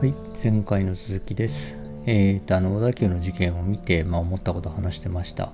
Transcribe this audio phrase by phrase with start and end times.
[0.00, 1.76] はい、前回の続きです。
[2.06, 5.52] えっ、ー、と、あの、小田急の事件を見て、まあ、思ったことを話してました。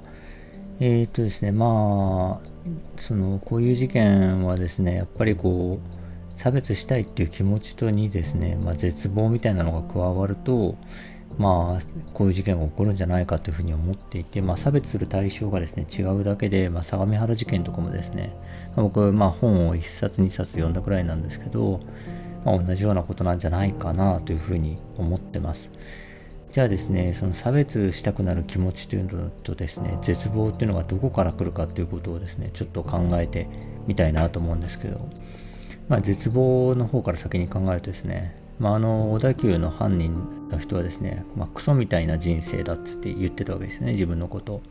[0.78, 2.48] えっ、ー、とですね、まあ、
[2.96, 10.76] その、こういう事件はですね、やっぱりこう、差別したいっていう気持ちとにですね、まあ、絶望みたいなのが加わると、
[11.38, 11.82] まあ、
[12.14, 18.32] こういう事件が起こるんじゃないかというふうに思っていて、まあ、差別する対象がですね、違うだけで、まあ、相模原事件とかもですね、
[18.76, 21.80] 僕、まあ、本を1冊2冊読んだくらいなんですけど、
[22.46, 25.68] まあ、同じようなことなんじゃないかなというふうに思ってます。
[26.52, 33.48] じゃあですね、その差別したくなる気持ちというのとですね、絶望っていうのがどこから来るかということをですね、ちょっと考えて
[33.88, 35.10] みたいなと思うんですけど、
[35.88, 44.62] まあ、絶望の方から先に考えるとですね、まあ、あの小田急の犯人の人はですね、まあ、クソみたいな人生だっつって言ってたわけですね、自分のこと。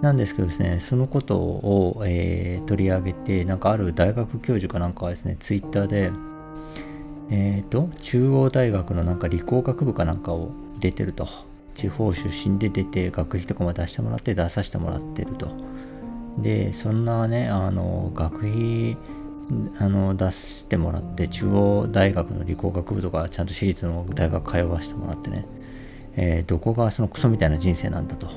[0.00, 6.12] なんですけどですね、そのことを、えー、取り上げて、なんかある大学教授かなんかはですね、ツイッターで、
[7.30, 11.28] えっ、ー、と、中央大学のなんか理工学部かなんかを出てると。
[11.74, 15.48] 地方出身で出て、学費とかも出してもらって、出させてもらってると。
[16.38, 18.96] で、そんなね、あの、学費、
[19.78, 25.46] あの出してもらって中央大学の理工学部とかちゃんと私立の大学通わせてもらってね、
[26.16, 28.28] えー、どこがそのクソみたいな人生なんだと、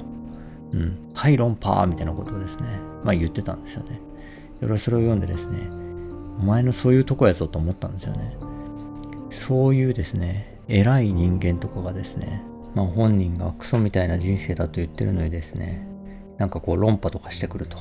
[0.71, 2.63] うん、はい論破みたいなことをですね、
[3.03, 3.99] まあ言ってたんですよね。
[4.61, 5.57] 俺はそれを読んでですね、
[6.39, 8.37] お前のそういうとこやぞと思ったんですよね。
[9.31, 12.43] そういうですね、偉い人間とかがですね、
[12.75, 15.87] まあ、本人がクソみたいな人生だと言ってるのにですね、
[16.37, 17.77] なんかこう論破とかしてくると。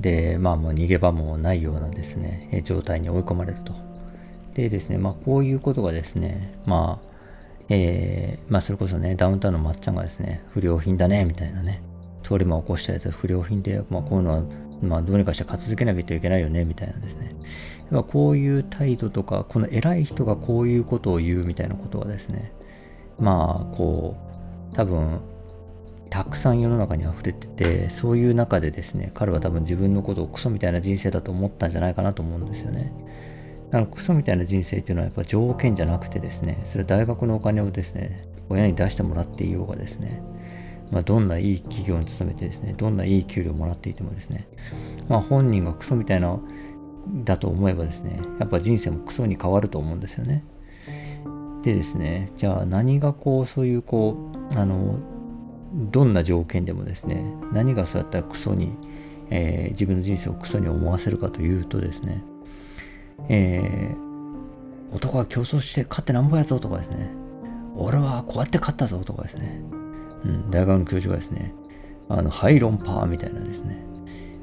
[0.00, 3.72] で、まあもう逃げ場もないようなですね、状態に追い込まれると。
[4.54, 7.08] でですね、まあこういうことがですね、まあ、
[7.68, 11.82] えー、まあそれこそね、ダウンタウンのまっちゃんがですね、不良品だね、みたいなね、
[12.22, 14.42] 通り魔を起こしたやつは不良品で、まあこういうのは、
[14.82, 17.34] まあどうにかして片付けなきゃいけないよね、みたいなですね。
[18.08, 22.52] こういう態度とか、この偉い人がこういうことを言うみたいなことはですね、
[23.18, 24.16] まあ、こ
[24.72, 25.20] う、多分、
[26.08, 32.92] たくさん世の中に溢れてて、そういう中でですね、彼は多分自分のことをクソみたいな人生だと思ったんじゃないかなと思うんですよね。
[33.70, 40.22] だからクソみたいな人生っていうのはやっぱ条件じゃなくてですね、それは大学のお金をですね、親に出してもらっていようがですね、
[40.92, 44.46] まあ、どんないい企業に勤めてですね、どんないい給料をもらっていてもですね、
[45.08, 46.38] まあ、本人がクソみたいな
[47.24, 50.44] だと思えばですね、やっぱ人生もクソに変わると思うんですよね。
[51.62, 54.16] でですね、じゃあ何がこう、そういうこ
[54.50, 54.98] う、あの、
[55.72, 58.72] どんな条件でもですね、何がそうやったらクソに、
[59.30, 62.22] えー、自分の人生をクソに思わせるかというとですね、
[63.30, 67.10] えー、男は競争して勝ってなんぼやぞとかですね、
[67.76, 69.62] 俺はこうやって勝ったぞとかですね、
[70.24, 71.54] うん、大学の教授がですね、
[72.08, 73.84] あの、ハイロンパーみたいなですね、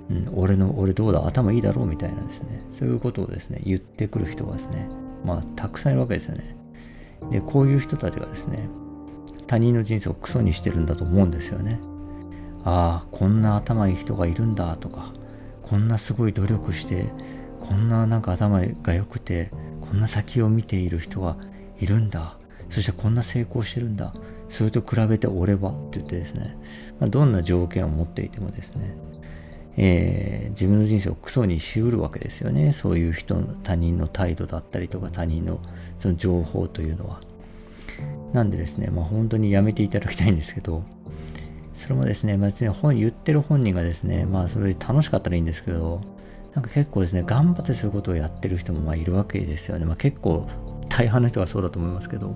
[0.10, 4.90] うん、俺の、俺どうだ、頭いいだろうみたいなですね、そういうことをですね、言ってくる人がですね、
[5.26, 6.56] まあ、たくさんいるわけですよね。
[7.32, 8.70] で、こういう人たちがですね、
[9.48, 11.80] 他人の人生をクソにしてるんだと思うんですよね。
[12.64, 15.14] ああ、こんな頭いい人がいるんだとか、
[15.64, 17.06] こんなすごい努力して、
[17.62, 19.52] こんななんか頭が良くて、
[19.82, 21.38] こんな先を見ている人が
[21.80, 22.38] いるんだ。
[22.70, 24.14] そしてこんな成功してるんだ。
[24.50, 26.58] それと比べて俺はって言ってですね、
[27.00, 28.96] まあ、どんな条件を持っていてもですね、
[29.78, 32.74] えー、自分の人生をクソにしうるわけですよね。
[32.74, 35.60] そういう人の他人の態度だったりとか他人の
[36.00, 37.22] その情報というのは。
[38.34, 40.84] なんでですね、まあ、本当にやめていただきたいんですけど、
[41.76, 46.02] それもですね、別に本言ってる本人がですね、まあそれで楽しかったらいいんですけど、
[46.54, 49.86] なんか結構ですね、頑張ってそういうことをやってる人もまあいるわけですよね。
[49.86, 50.48] まあ結構
[50.90, 52.36] 大半の人はそうだと思いますけど。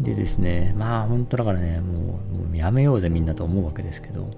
[0.00, 2.20] でですね、まあ本当だからね、も
[2.52, 4.30] うやめようぜみんなと思うわけですけど、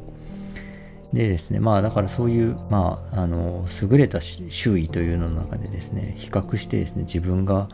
[1.12, 7.68] でですね、まあだからそういう、まあ、あの、優れた周囲というのの中でですね、比較してですね、自分が、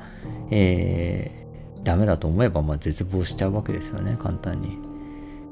[0.50, 4.78] えー、ダメだと思えば、まあ絶望しちゃうわけですよね、簡単に。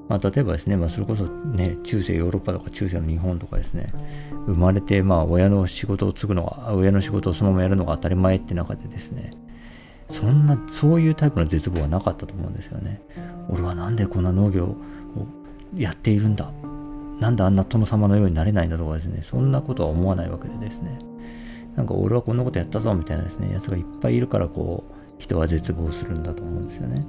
[0.08, 3.92] まあ例えばですね、まあそれこそね、中世ヨーロッパとか中世の日本とかですね、
[4.46, 9.32] 生まれて、まあ親の仕事を継ぐのが、親の仕事をそのままやるのが当たり前って中でですね、
[10.12, 13.00] そんな、そういうタイプの絶望はなかったと思うんですよね。
[13.48, 14.76] 俺はなんでこんな農業を
[15.74, 16.52] やっているんだ？
[17.18, 20.98] なんであんな殿様のようになれないんだとかですね、そんなことは思わないわけでですね、
[21.76, 27.06] なんか俺はこんなことやったぞみたいなですね、やつがいっぱいいるからこう、人は絶望するんだと思うんですよね。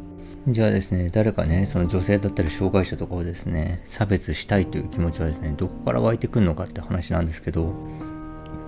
[0.47, 7.73] じゃあですね、誰かね、その女性だったり障害者とかをですね、差別したいという気持ちはですね、どこから湧いてくるのかって話なんですけど、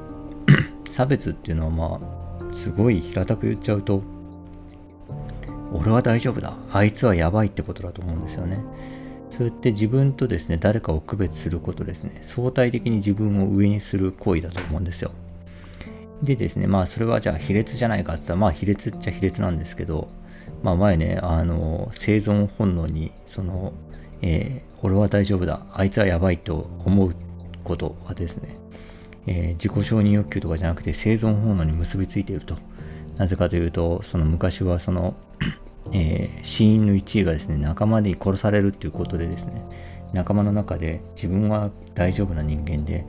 [0.90, 4.02] 差別っていうのはまあ、すごい平たく言っちゃうと、
[5.77, 8.60] 俺は大丈夫だ、あいつはやばいってことだと思うんですよね。
[9.31, 15.12] そうやって自分とですね、誰かを区別することですね、相対的に自分を上にする行為だと思うんですよ。
[16.24, 20.07] でですね、まあそれはじゃあ卑劣じゃないかって言ったら、まあ卑劣っちゃ卑劣なんですけど、
[20.63, 23.74] まあ、前ね、あの、生存本能に、その、
[24.22, 27.16] えー、俺は大丈夫だ、あいつはやばいと思う
[27.63, 28.57] ことはですね、
[29.27, 32.57] えー、自己承認欲求とかじゃなくて生存本能に結びついていると。
[33.18, 35.16] なぜかというと、その昔はその、
[35.92, 39.64] えー、死因の1位がですね、仲間に殺されるっていうことでですね、
[40.14, 43.06] 仲間の中で自分は大丈夫な人間で、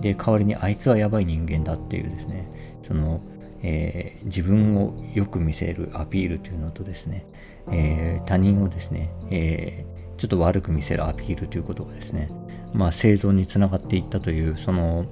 [0.00, 2.48] で、代わりにあいつはやばい人間だっていうですね、
[2.86, 3.20] その、
[3.62, 7.26] えー、自分をよく見せるアピールというのとですね、
[7.70, 9.84] えー、他人をですね、え、
[10.16, 12.28] ちょっと悪く見せるアピールということがですね、
[12.72, 15.06] まあ、生存につながっていったという、その、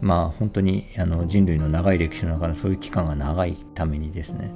[0.00, 4.50] まあ、本当にあの人類の長い歴史の中のそういう期間が長いためにですね、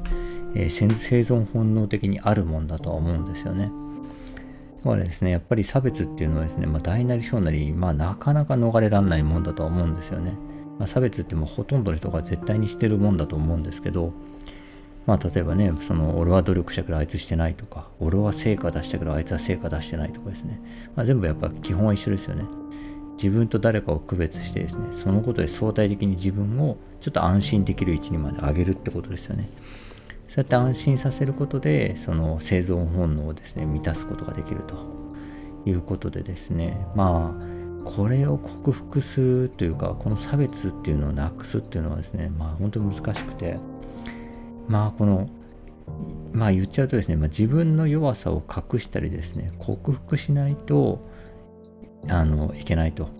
[0.55, 3.71] え生存本能的にあるもんだとは思うんですよね。
[4.85, 10.33] だからですね、やっぱり差別っていうのはですね、まあ、大なり小なり、まあ、なかなか逃れられないもんだとは思うんですよね。
[10.79, 14.13] まあ、差別ってもうほとんどの人が絶対にしてるもんだと思うんですけど、
[15.07, 20.61] まあ、例えばね、その、俺は努力したけどあいつしてないとか、俺は成果出したけどあいつは成果出してないとかですね。
[20.97, 22.45] まあ、全部やっぱ基本は一緒ですよね。
[23.15, 29.49] 自分と誰かを区別してですね、そのことで相対的に自分をちょっと安心できる位置にまで上げるってことですよね。
[30.33, 34.77] そうやって安心させることで、その生存本能をですね、満たすことができると
[35.67, 43.59] いうことでですね、まあ、これを克服するというか、この差別っていうのをなくすっていうのはですね、まあ本当に難しくて、
[44.69, 45.29] まあこの、
[46.33, 51.03] まあ言っちゃうとですね、まあ、自分の弱さを隠したりですね、克服しないと、
[52.09, 53.11] あの、いけないと。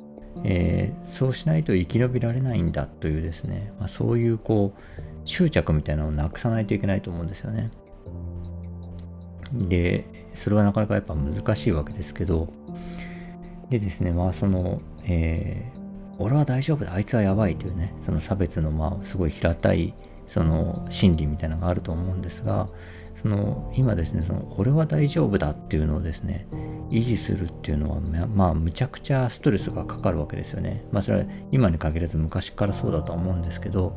[0.45, 7.71] えー、そうしないと生き延びられないんだというですね、まあ、そういうこう、執着みたいなのをなくさないといけないと思うんですよね。
[9.53, 12.53] で、それはなかなかやっぱ難しいわけですけど、
[13.71, 19.95] でですね、まあその、えー、俺は大丈夫だ、あいつはやばいというね、その差別のまあすごい平たい
[20.27, 22.69] その心理みたいなのがあると思うんですが、
[23.23, 26.47] その今ですね、その俺は大丈夫だっていうのをですね、
[26.91, 30.85] 維持するっていうのは、まあ、むちゃくちゃストレスがかかるわけですよね。
[30.93, 33.97] まあ、それは今に限らず昔からそうだとは思うんですけど、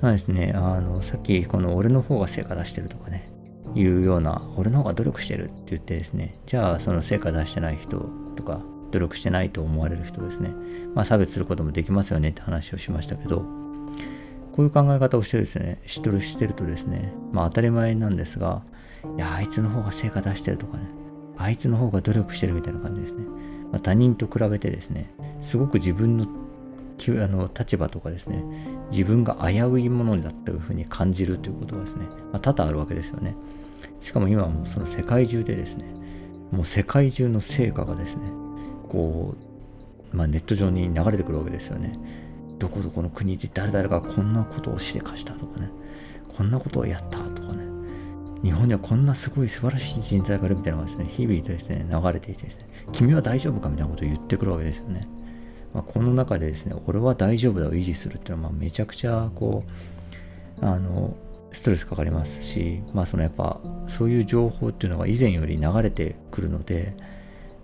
[0.00, 3.30] まあですね、あの、さっきこの俺の方が成果出してるとかね、
[3.74, 8.60] いうような、俺の方が努力してるって言ってですね、じゃあその成果出してない人とか、
[8.90, 10.50] 努力してないと思われる人ですね、
[10.94, 13.63] まあ差別することもできますよねって話をしましたけど、
[14.54, 18.62] こういう考え方をしてですね、しとるしてるとですね、まあ当たり前なんですが、
[19.16, 20.84] いや、あいつの方が成果出してるとかね、
[21.36, 23.24] あいつの方が努力してるみたいな感じですね。
[23.72, 25.12] まあ、他人と比べてですね、
[25.42, 28.44] すごく自分のあの立場とかですね、
[28.92, 33.34] 自分が危ういものだというふうに感じるということがですね、まあ、多々あるわけですよね。
[34.02, 35.84] しかも今はもうその世界中でですね、
[36.52, 38.22] もう世界中の成果がですね、
[38.88, 39.34] こ
[40.12, 41.98] う、まあ、ネット上に流れてくるわけですよね。
[42.58, 45.70] どこどこの国で誰々がこんなことをしでかしたとかね、
[46.36, 47.64] こんなことをやったとかね、
[48.42, 55.06] 日本にはこんなすごい素晴らしい人材がいるみたいなのがですね、日々ですね、流れていてですね、君は大丈夫かみたいなことを言ってくるわけですよね。
[55.72, 59.64] まあ、この中でですね、俺は大丈夫だを維持するっていうのは、まあ、めちゃくちゃ、こ
[60.62, 61.16] う、あの、
[61.52, 66.94] ストレスかかりますし、まあ、そのやっぱ、そういう情報っていうのが以前より流れてくるので、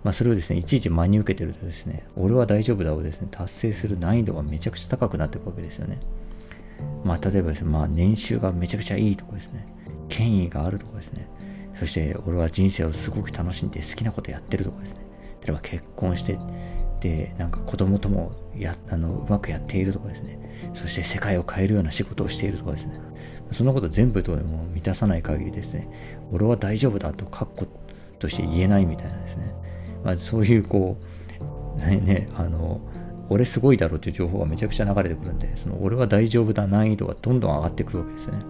[0.03, 5.99] まあ、それをですね、いちいち真に受けてるとですね、俺は大丈夫だをですね、達成する難易度がめちゃくちゃ高くなっていくわけですよね。
[7.03, 9.67] まあ、例えばですね、まあ、年収がめちゃくちゃいいとかですね、
[10.09, 11.27] 権威があるとかですね、
[11.79, 14.99] そして俺は人生をすごく楽しんで好きなことやってるとかですね、
[15.41, 16.37] 例えば結婚して、
[17.01, 22.99] でなんか子供ともやあのうまくやっているとかですねそして世界を変えるような仕事をしているとかですね
[23.51, 25.89] そのこと全部とも満たさない限りですね
[26.31, 27.67] 俺は大丈夫だと確固
[28.19, 29.51] として言えないみたいなですね、
[30.03, 30.97] まあ、そういうこ
[31.77, 32.81] うねねあの
[33.29, 38.43] 俺すごいだろうという情報がめちゃくちゃ流れてくるんでその俺は大丈夫だ難易度がどんどん上がってくるわけですよね。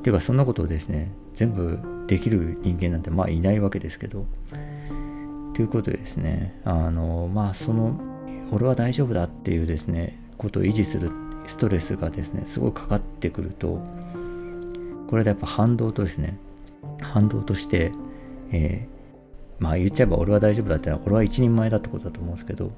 [0.00, 4.26] っていうかそんなことをですね全部できる人間なんてまあいないわけですけど。
[5.54, 8.00] ということでですね、あの、まあ、その、
[8.50, 11.10] 俺は大丈夫だっていうですね、ことを維持する
[11.46, 13.80] ストレスがですね、すごいかかってくると、
[15.08, 16.38] これでやっぱ反動とですね、
[17.00, 17.92] 反動として、
[18.50, 18.91] えー、
[19.62, 22.72] まあ言っちゃえば俺は大丈夫だってのは、俺は一人前だってことだと思うんですけど、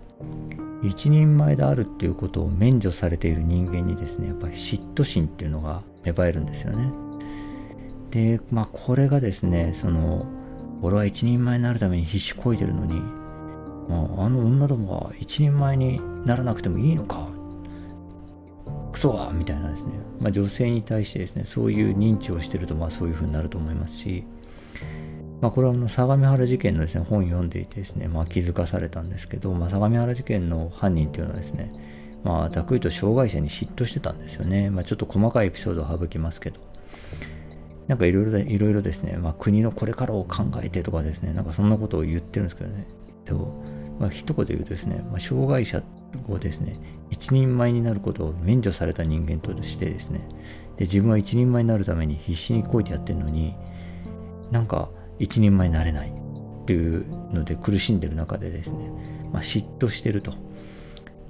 [0.83, 6.93] 一人前であるっていうことを免除されている人間にですね、やっぱり嫉妬心っていうのが芽生えるんですよね。
[8.11, 10.27] で、まあこれがですね、その、
[10.83, 13.01] 俺は一人前になるために必死こいてるのに、
[13.89, 17.29] まあ、あの女どもは一人前にならなくてもいいのか
[18.93, 24.25] クソはみたいなですね、まあ、女性に対してですね、そういう認知をしてると、まあそういう風になると思いますし、
[25.45, 31.71] まあこれはあの相模原事件のですね、本読んでいてですね、まあ気づかされたんですけど、まあ相模原事件の犯人っていうのはですね、
[32.25, 34.71] まあざっくりと障害者に嫉妬してたんですよね。
[34.71, 36.61] まあちょっと細かいエピソードを省きますけど。
[37.89, 42.87] なんかいろいろいろいろですね、まあ、国のこれからを考えてとかですね、なんかそんなことを言ってるんですけどね。
[43.27, 43.63] でも、
[44.01, 45.83] まあ、一言で言うとですね、まあ、障害者
[46.27, 50.27] をですね、一人前になることを免除された人間としてですね、
[50.79, 53.55] で自分は一人前になるために必死にこいてやってるのに、
[54.51, 58.91] なんか一人前になれないっていうので苦しんでる中でですね、
[59.33, 60.33] まあ、嫉妬してると。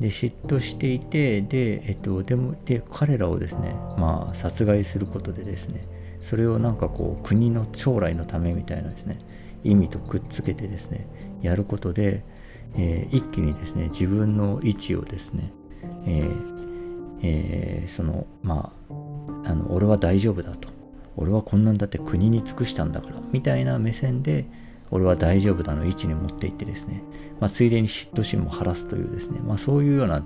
[0.01, 5.87] で嫉妬していてで,、えっと、でもで彼らをですね、まあ、殺害することでですね
[6.21, 9.21] それをなんかこう国の将来のためみたいなですね
[9.63, 11.07] 意味とくっつけてですね
[11.43, 12.25] やることで、
[12.77, 15.53] えー、一気にですね自分の位置をですね、
[16.07, 20.69] えーえー、そのまああの俺は大丈夫だと
[21.17, 24.47] 俺はこんなんだって国に尽くしたんだからみたいな目線で
[24.91, 27.03] 俺は大丈夫だの位置に持っていってですね、
[27.41, 30.25] まあ、ついでに嫉妬心も晴らすというですね、まあ、そういうような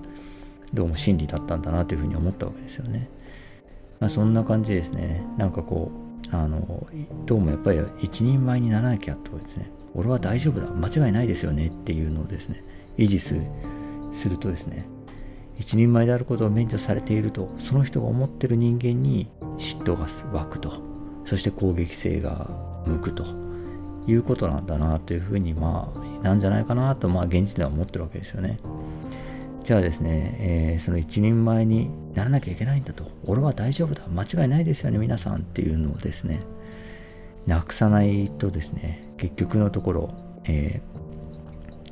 [0.74, 3.08] どうも心理だったんだなというふうに思ったわけですよね。
[4.00, 5.24] まあ、そんな感じですね。
[5.36, 5.90] なんかこ
[6.30, 6.86] う、あの、
[7.26, 9.70] どうもやっぱり一人前にならなきゃってことですね。
[9.94, 10.66] 俺は大丈夫だ。
[10.70, 12.62] 間違いないですよねっていうのをですね、
[12.98, 13.42] 維持する
[14.12, 14.86] するとですね、
[15.58, 19.28] 一人前であることを免除されていると、その人が思ってる人間に
[19.58, 20.06] 嫉妬が
[20.38, 20.80] 湧くと、
[21.26, 22.48] そして攻撃性が
[22.86, 23.24] 向くと
[24.06, 28.58] いうことなんだなというふうに、まあ、なんじゃないかなと、まあ、現実では思ってるわけですよね。
[29.64, 33.04] じゃあですね、えー、その一人前にならなきゃいけないんだと。
[33.26, 34.02] 俺は大丈夫だ。
[34.08, 36.40] 間違いないですよね、皆さんっていうのをですね、
[37.46, 40.80] なくさないとですね、結局のところ、え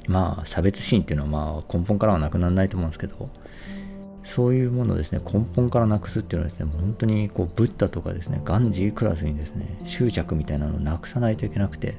[0.04, 3.28] ー、まあ、差別心っていうのはまあ根本からはなくならないと思うんですけど、
[4.26, 11.94] そういうものをですね、根本からなくすっていうのはですね、本当にこう、ブッダとかですね、ガンジークラスにですね、執着みたいなのをなくさないといけなくて、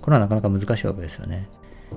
[0.00, 1.46] これはなかなか難しいわけですよね。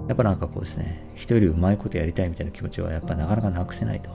[0.10, 4.10] やっぱなんかこうですね、人よりうまいことやりたいみたいな気持ちはやっぱなかなかなくせないと。
[4.12, 4.14] っ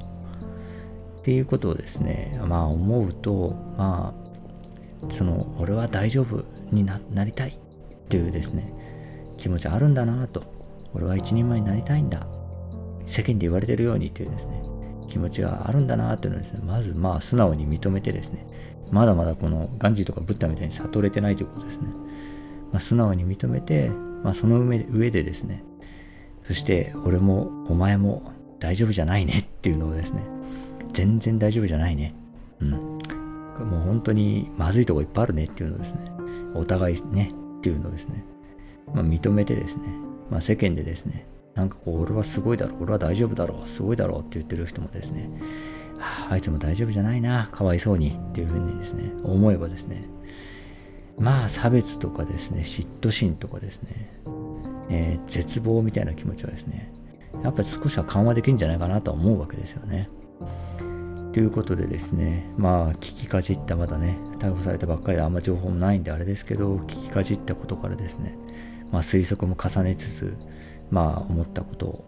[1.23, 4.15] ていうことをですね、まあ思うと、ま
[5.09, 8.75] あ、その、俺は大丈夫になりたいっていうですね、
[9.39, 10.43] 気持ちあるんだなと。
[10.93, 12.27] 俺は一人前になりたいんだ。
[13.07, 14.63] 世間で言われてるようにっていうですね、
[15.09, 18.47] 気持ちがあるんだなっていうのをですね、まずまあ素直に認めてですね、
[18.91, 21.89] まだまだこのガンジーとかブッダみたいに悟れてないということですね。
[22.73, 23.89] まあ、素直に認めて、
[24.23, 25.63] まあ、その上でですね、
[26.47, 30.23] そして俺もお前も大丈夫じゃないねっていうのをですね、
[30.93, 32.15] 全然大丈夫じゃないね。
[32.61, 32.71] うん。
[32.71, 32.99] も
[33.79, 35.99] う本当にまずいとこいっぱいあるねっていうのをですね、
[36.55, 38.25] お互いねっていうのをですね、
[38.93, 39.83] まあ、認めてですね、
[40.31, 45.31] まあ、世間でですね、なんかこう、俺はすごいだろう、俺は大丈夫だろう、すごいだろうって言ってる人もですね、
[45.99, 50.05] はあ、あいつも大丈夫じゃないな、かわいそうにっていうふうにですね、思えばですね、
[51.19, 54.11] まあ差別とかですね、嫉妬心とかですね、
[54.91, 56.93] えー、絶望みたいな気持ちはですね、
[57.43, 60.09] やっぱり少しは緩和できるんじゃないかなとは思うわけですよね。
[61.33, 68.37] ということでですね、まあ聞きかじったまだね、逮捕されたばっかりであんま情報もないんであれですけど、聞きかじったことからですね、
[68.93, 70.35] まあ推測も重ねつつ、
[70.91, 72.05] まあ思ったことを、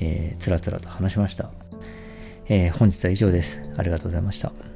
[0.00, 1.50] えー、つらつらと話しました。
[2.48, 3.60] えー、本日は以上です。
[3.76, 4.69] ありがとうございました。